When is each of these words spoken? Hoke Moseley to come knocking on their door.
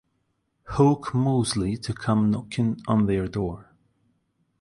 Hoke 0.65 1.13
Moseley 1.13 1.77
to 1.77 1.93
come 1.93 2.31
knocking 2.31 2.81
on 2.87 3.05
their 3.05 3.27
door. 3.27 3.69